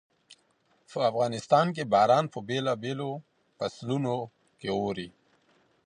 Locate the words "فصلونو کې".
3.57-4.69